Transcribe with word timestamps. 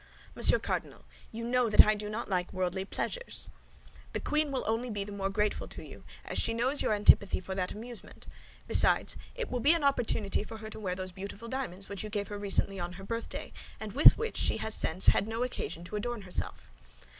"Monsieur 0.33 0.57
Cardinal, 0.57 1.05
you 1.31 1.43
know 1.43 1.69
that 1.69 1.85
I 1.85 1.93
do 1.93 2.09
not 2.09 2.27
like 2.27 2.51
worldly 2.51 2.85
pleasures." 2.85 3.49
"The 4.13 4.19
queen 4.19 4.51
will 4.51 4.63
only 4.65 4.89
be 4.89 5.03
the 5.03 5.11
more 5.11 5.29
grateful 5.29 5.67
to 5.67 5.87
you, 5.87 6.03
as 6.25 6.39
she 6.39 6.55
knows 6.55 6.81
your 6.81 6.91
antipathy 6.93 7.39
for 7.39 7.53
that 7.53 7.71
amusement; 7.71 8.25
besides, 8.67 9.15
it 9.35 9.51
will 9.51 9.59
be 9.59 9.73
an 9.73 9.83
opportunity 9.83 10.43
for 10.43 10.57
her 10.57 10.71
to 10.71 10.79
wear 10.79 10.95
those 10.95 11.11
beautiful 11.11 11.47
diamonds 11.47 11.87
which 11.87 12.03
you 12.03 12.09
gave 12.09 12.29
her 12.29 12.39
recently 12.39 12.79
on 12.79 12.93
her 12.93 13.03
birthday 13.03 13.53
and 13.79 13.91
with 13.91 14.17
which 14.17 14.37
she 14.37 14.57
has 14.57 14.73
since 14.73 15.05
had 15.05 15.27
no 15.27 15.43
occasion 15.43 15.83
to 15.83 15.95
adorn 15.95 16.23
herself." 16.23 16.71